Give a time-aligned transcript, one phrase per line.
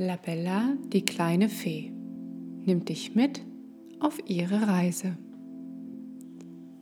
[0.00, 1.90] Labella, die kleine Fee,
[2.64, 3.44] nimmt dich mit
[3.98, 5.18] auf ihre Reise.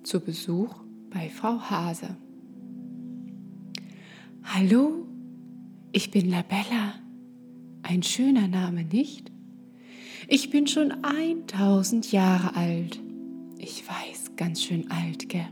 [0.02, 0.74] Zu Besuch
[1.08, 2.14] bei Frau Hase.
[4.42, 5.06] Hallo,
[5.92, 6.92] ich bin Labella.
[7.80, 9.32] Ein schöner Name, nicht?
[10.28, 13.00] Ich bin schon 1000 Jahre alt.
[13.56, 15.48] Ich weiß, ganz schön alt, gell?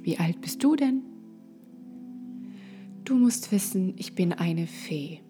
[0.00, 1.02] Wie alt bist du denn?
[3.02, 5.25] Du musst wissen, ich bin eine Fee.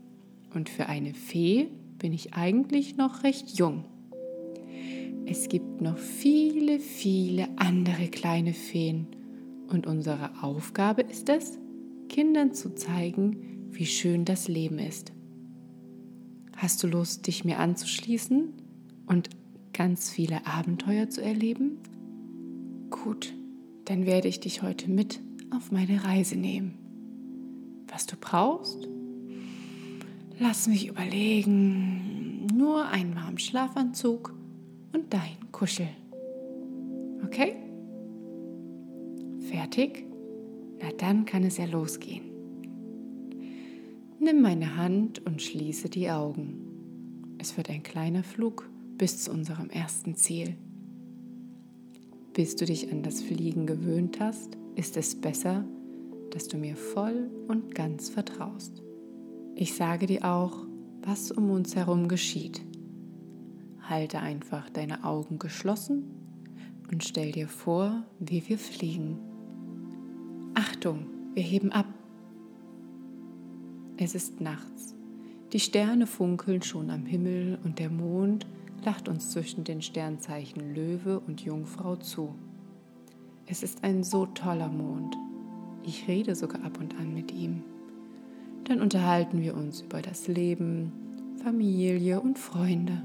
[0.57, 1.68] Und für eine Fee
[1.99, 3.85] bin ich eigentlich noch recht jung.
[5.26, 9.07] Es gibt noch viele, viele andere kleine Feen.
[9.68, 11.58] Und unsere Aufgabe ist es,
[12.08, 15.13] Kindern zu zeigen, wie schön das Leben ist.
[16.57, 18.54] Hast du Lust, dich mir anzuschließen
[19.04, 19.29] und
[19.75, 21.80] ganz viele Abenteuer zu erleben?
[22.88, 23.35] Gut,
[23.85, 25.21] dann werde ich dich heute mit
[25.54, 26.79] auf meine Reise nehmen.
[27.88, 28.88] Was du brauchst?
[30.39, 32.47] Lass mich überlegen.
[32.55, 34.34] Nur einen warmen Schlafanzug
[34.92, 35.88] und dein Kuschel.
[37.24, 37.56] Okay?
[39.50, 40.05] Fertig?
[40.80, 42.25] Na dann kann es ja losgehen.
[44.19, 47.36] Nimm meine Hand und schließe die Augen.
[47.38, 50.56] Es wird ein kleiner Flug bis zu unserem ersten Ziel.
[52.34, 55.64] Bis du dich an das Fliegen gewöhnt hast, ist es besser,
[56.30, 58.82] dass du mir voll und ganz vertraust.
[59.58, 60.52] Ich sage dir auch,
[61.00, 62.60] was um uns herum geschieht.
[63.80, 66.04] Halte einfach deine Augen geschlossen
[66.92, 69.18] und stell dir vor, wie wir fliegen.
[70.52, 71.86] Achtung, wir heben ab.
[73.96, 74.94] Es ist nachts.
[75.54, 78.46] Die Sterne funkeln schon am Himmel und der Mond
[78.84, 82.34] lacht uns zwischen den Sternzeichen Löwe und Jungfrau zu.
[83.46, 85.16] Es ist ein so toller Mond.
[85.82, 87.62] Ich rede sogar ab und an mit ihm.
[88.67, 90.91] Dann unterhalten wir uns über das Leben,
[91.42, 93.00] Familie und Freunde.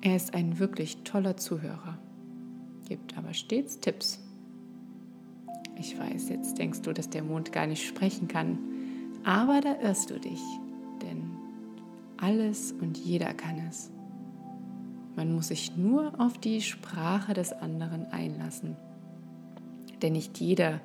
[0.00, 1.98] Er ist ein wirklich toller Zuhörer,
[2.88, 4.20] gibt aber stets Tipps.
[5.78, 8.58] Ich weiß, jetzt denkst du, dass der Mond gar nicht sprechen kann,
[9.22, 10.40] aber da irrst du dich,
[11.00, 11.30] denn
[12.16, 13.92] alles und jeder kann es.
[15.14, 18.76] Man muss sich nur auf die Sprache des anderen einlassen,
[20.02, 20.80] denn nicht jeder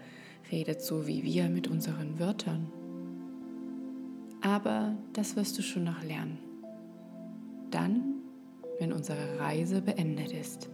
[0.52, 2.68] redet so wie wir mit unseren Wörtern.
[4.42, 6.38] Aber das wirst du schon noch lernen.
[7.72, 8.16] Dann,
[8.80, 10.70] wenn unsere Reise beendet ist.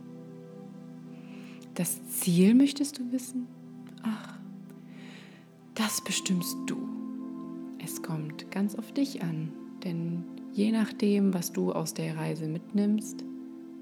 [1.73, 3.47] Das Ziel möchtest du wissen?
[4.03, 4.38] Ach,
[5.73, 6.78] das bestimmst du.
[7.84, 9.52] Es kommt ganz auf dich an,
[9.84, 13.23] denn je nachdem, was du aus der Reise mitnimmst,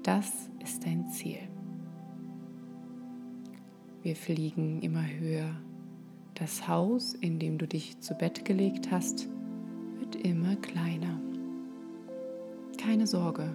[0.02, 1.38] das ist dein Ziel.
[4.02, 5.54] Wir fliegen immer höher.
[6.34, 9.28] Das Haus, in dem du dich zu Bett gelegt hast,
[10.14, 11.20] immer kleiner.
[12.78, 13.54] Keine Sorge,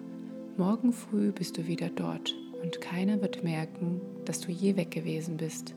[0.58, 5.38] morgen früh bist du wieder dort und keiner wird merken, dass du je weg gewesen
[5.38, 5.76] bist.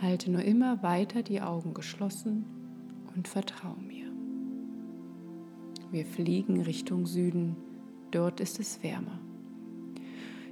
[0.00, 2.44] Halte nur immer weiter die Augen geschlossen
[3.16, 4.06] und vertrau mir.
[5.90, 7.56] Wir fliegen Richtung Süden,
[8.10, 9.18] dort ist es wärmer.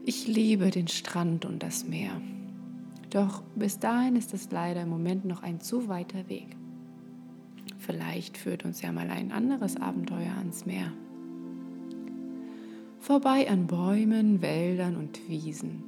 [0.05, 2.21] Ich liebe den Strand und das Meer.
[3.11, 6.56] Doch bis dahin ist es leider im Moment noch ein zu weiter Weg.
[7.86, 10.92] Vielleicht führt uns ja mal ein anderes Abenteuer ans Meer.
[12.98, 15.84] Vorbei an Bäumen, Wäldern und Wiesen.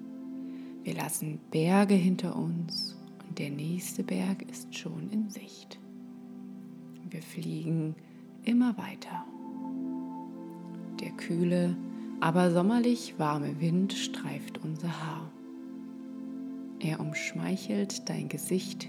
[0.85, 5.81] Wir lassen Berge hinter uns und der nächste Berg ist schon in Sicht.
[7.11, 7.97] Wir fliegen
[8.45, 9.25] immer weiter.
[11.01, 11.77] Der kühle,
[12.21, 15.33] aber sommerlich warme Wind streift unser Haar.
[16.79, 18.89] Er umschmeichelt dein Gesicht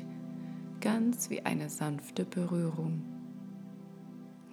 [0.80, 3.02] ganz wie eine sanfte Berührung.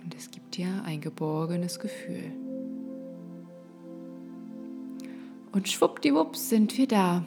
[0.02, 2.32] Und es gibt dir ein geborgenes Gefühl.
[5.52, 7.24] Und schwuppdiwupps sind wir da.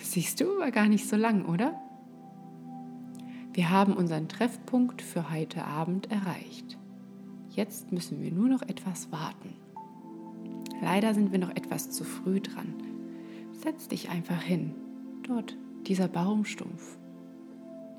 [0.00, 1.78] Siehst du, war gar nicht so lang, oder?
[3.52, 6.78] Wir haben unseren Treffpunkt für heute Abend erreicht.
[7.50, 9.54] Jetzt müssen wir nur noch etwas warten.
[10.80, 12.74] Leider sind wir noch etwas zu früh dran.
[13.52, 14.74] Setz dich einfach hin.
[15.26, 15.56] Dort,
[15.86, 16.99] dieser Baumstumpf.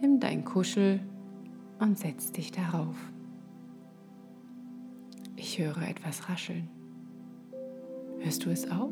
[0.02, 1.00] Nimm dein Kuschel
[1.80, 2.96] und setz dich darauf.
[5.36, 6.68] Ich höre etwas rascheln.
[8.20, 8.92] Hörst du es auch?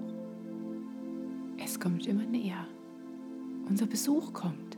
[1.57, 2.67] Es kommt immer näher.
[3.67, 4.77] Unser Besuch kommt.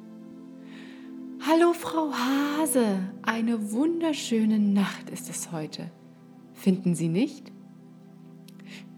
[1.46, 5.92] Hallo Frau Hase, eine wunderschöne Nacht ist es heute.
[6.54, 7.52] Finden Sie nicht?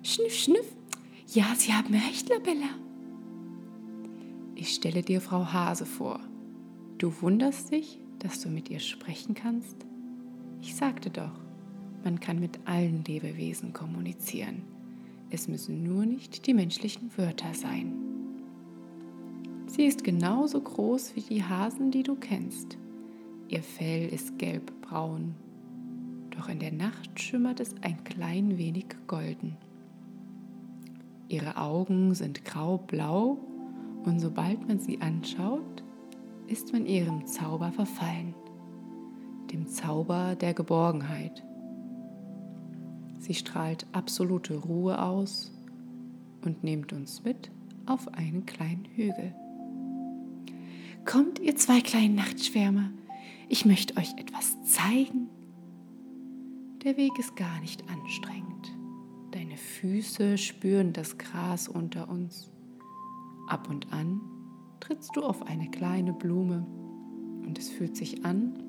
[0.04, 0.76] Schniff, schniff.
[1.28, 2.70] Ja, Sie haben recht, Labella.
[4.54, 6.20] Ich stelle dir Frau Hase vor.
[7.04, 9.76] Du wunderst dich, dass du mit ihr sprechen kannst?
[10.62, 11.38] Ich sagte doch,
[12.06, 14.62] Man kann mit allen Lebewesen kommunizieren.
[15.30, 17.92] Es müssen nur nicht die menschlichen Wörter sein.
[19.68, 22.78] Sie ist genauso groß wie die Hasen, die du kennst.
[23.50, 25.36] Ihr Fell ist gelbbraun,
[26.30, 29.58] doch in der Nacht schimmert es ein klein wenig golden.
[31.28, 33.40] Ihre Augen sind graublau
[34.06, 35.83] und sobald man sie anschaut,
[36.48, 38.34] ist man ihrem Zauber verfallen,
[39.51, 41.44] dem Zauber der Geborgenheit.
[43.19, 45.51] Sie strahlt absolute Ruhe aus
[46.44, 47.51] und nimmt uns mit
[47.86, 49.34] auf einen kleinen Hügel.
[51.06, 52.92] Kommt, ihr zwei kleinen Nachtschwärmer,
[53.50, 55.30] ich möchte euch etwas zeigen.
[56.84, 58.72] Der Weg ist gar nicht anstrengend.
[59.31, 62.51] Deine Füße spüren das Gras unter uns.
[63.48, 64.22] Ab und an
[64.84, 66.66] trittst du auf eine kleine Blume
[67.46, 68.62] und es fühlt sich an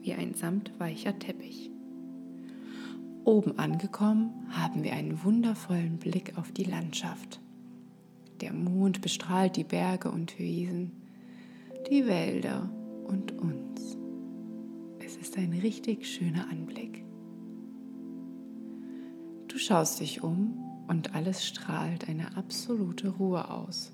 [0.00, 1.70] wie ein samtweicher Teppich.
[3.24, 7.40] Oben angekommen haben wir einen wundervollen Blick auf die Landschaft.
[8.40, 10.92] Der Mond bestrahlt die Berge und Wiesen,
[11.90, 12.70] die Wälder
[13.06, 13.98] und uns.
[15.04, 17.04] Es ist ein richtig schöner Anblick.
[19.48, 20.54] Du schaust dich um
[20.88, 23.92] und alles strahlt eine absolute Ruhe aus.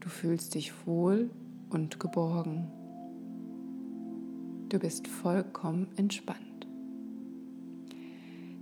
[0.00, 1.30] Du fühlst dich wohl
[1.70, 2.68] und geborgen.
[4.68, 6.66] Du bist vollkommen entspannt.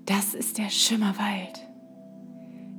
[0.06, 1.66] Das ist der Schimmerwald.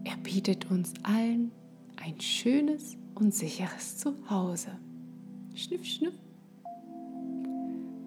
[0.03, 1.51] Er bietet uns allen
[1.97, 4.71] ein schönes und sicheres Zuhause.
[5.53, 6.15] Schniff, schniff.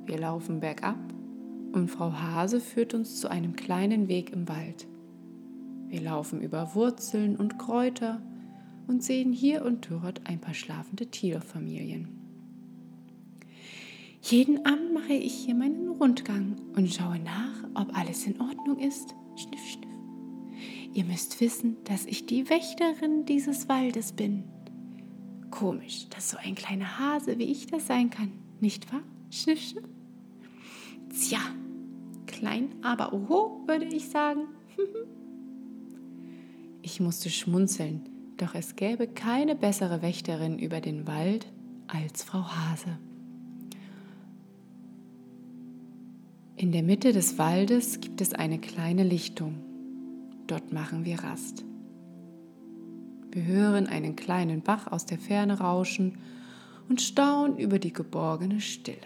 [0.07, 0.99] Wir laufen bergab
[1.73, 4.87] und Frau Hase führt uns zu einem kleinen Weg im Wald.
[5.87, 8.21] Wir laufen über Wurzeln und Kräuter
[8.87, 12.09] und sehen hier und dort ein paar schlafende Tierfamilien.
[14.23, 19.15] Jeden Abend mache ich hier meinen Rundgang und schaue nach, ob alles in Ordnung ist.
[19.35, 19.89] Schniff, schniff.
[20.95, 24.45] Ihr müsst wissen, dass ich die Wächterin dieses Waldes bin.
[25.51, 28.31] Komisch, dass so ein kleiner Hase wie ich das sein kann,
[28.61, 29.03] nicht wahr?
[29.31, 29.89] Schniff, schniff.
[31.11, 31.41] Tja,
[32.27, 34.43] klein, aber oho, würde ich sagen.
[36.83, 41.47] ich musste schmunzeln, doch es gäbe keine bessere Wächterin über den Wald
[41.87, 42.99] als Frau Hase.
[46.57, 49.55] In der Mitte des Waldes gibt es eine kleine Lichtung.
[50.47, 51.65] Dort machen wir Rast.
[53.31, 56.19] Wir hören einen kleinen Bach aus der Ferne rauschen
[56.89, 58.99] und staunen über die geborgene Stille.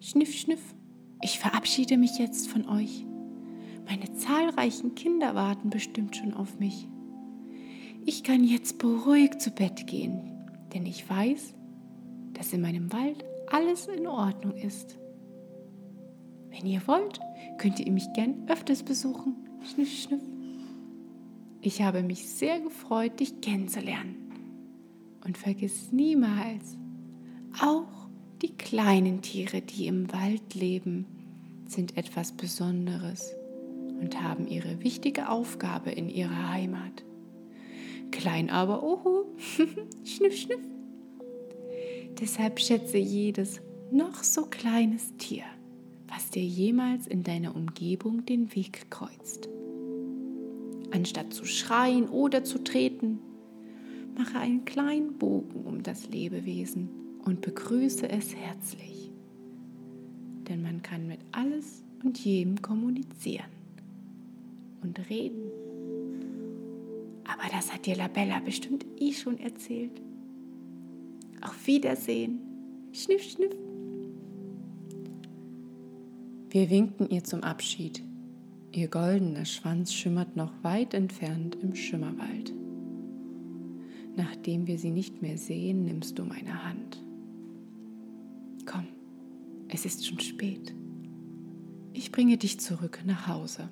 [0.00, 0.74] Schniff, schniff,
[1.22, 3.06] ich verabschiede mich jetzt von euch.
[3.86, 6.88] Meine zahlreichen Kinder warten bestimmt schon auf mich.
[8.06, 10.20] Ich kann jetzt beruhigt zu Bett gehen,
[10.72, 11.54] denn ich weiß,
[12.32, 14.98] dass in meinem Wald alles in Ordnung ist.
[16.50, 17.20] Wenn ihr wollt,
[17.58, 19.34] könnt ihr mich gern öfters besuchen.
[19.62, 20.22] Schniff, schniff.
[21.60, 24.16] Ich habe mich sehr gefreut, dich kennenzulernen.
[25.24, 26.76] Und vergiss niemals,
[27.60, 28.08] auch
[28.42, 31.06] die kleinen Tiere, die im Wald leben,
[31.66, 33.34] sind etwas Besonderes
[34.04, 37.04] und haben ihre wichtige Aufgabe in ihrer Heimat.
[38.10, 39.24] Klein aber, oho,
[40.04, 40.60] schniff, schniff.
[42.20, 45.44] Deshalb schätze jedes noch so kleines Tier,
[46.06, 49.48] was dir jemals in deiner Umgebung den Weg kreuzt.
[50.90, 53.20] Anstatt zu schreien oder zu treten,
[54.18, 56.90] mache einen kleinen Bogen um das Lebewesen
[57.24, 59.10] und begrüße es herzlich.
[60.46, 63.53] Denn man kann mit alles und jedem kommunizieren
[64.84, 65.50] und reden.
[67.24, 70.00] Aber das hat dir Labella bestimmt eh schon erzählt.
[71.40, 72.38] Auf Wiedersehen.
[72.92, 73.54] Schniff, schniff.
[76.50, 78.02] Wir winkten ihr zum Abschied.
[78.70, 82.52] Ihr goldener Schwanz schimmert noch weit entfernt im Schimmerwald.
[84.16, 87.02] Nachdem wir sie nicht mehr sehen, nimmst du meine Hand.
[88.64, 88.86] Komm,
[89.68, 90.74] es ist schon spät.
[91.92, 93.68] Ich bringe dich zurück nach Hause.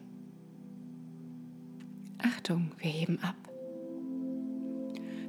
[2.42, 3.37] Achtung, wir heben ab.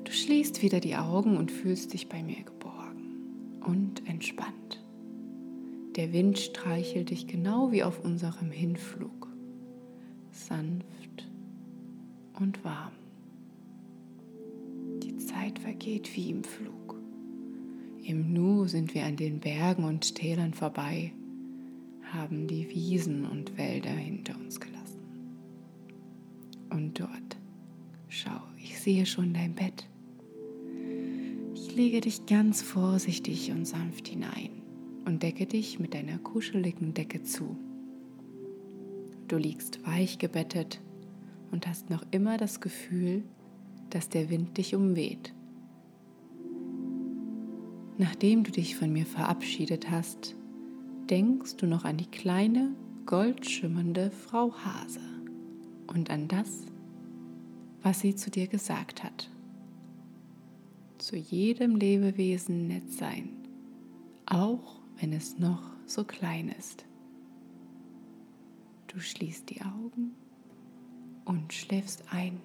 [0.03, 4.83] Du schließt wieder die Augen und fühlst dich bei mir geborgen und entspannt.
[5.95, 9.27] Der Wind streichelt dich genau wie auf unserem Hinflug.
[10.31, 11.29] Sanft
[12.39, 12.93] und warm.
[15.03, 16.95] Die Zeit vergeht wie im Flug.
[18.03, 21.13] Im Nu sind wir an den Bergen und Tälern vorbei,
[22.11, 24.82] haben die Wiesen und Wälder hinter uns gelassen.
[26.73, 27.37] Und dort,
[28.09, 29.87] schau, ich sehe schon dein Bett.
[31.53, 34.49] Ich lege dich ganz vorsichtig und sanft hinein
[35.05, 37.55] und decke dich mit deiner kuscheligen Decke zu.
[39.27, 40.81] Du liegst weich gebettet
[41.51, 43.23] und hast noch immer das Gefühl,
[43.91, 45.31] dass der Wind dich umweht.
[47.99, 50.35] Nachdem du dich von mir verabschiedet hast,
[51.07, 52.75] denkst du noch an die kleine,
[53.05, 55.12] goldschimmernde Frau Hase
[55.87, 56.65] und an das,
[57.81, 59.29] was sie zu dir gesagt hat.
[60.97, 63.29] Zu jedem Lebewesen nett sein,
[64.25, 66.85] auch wenn es noch so klein ist.
[68.87, 70.15] Du schließt die Augen
[71.25, 72.39] und schläfst ein.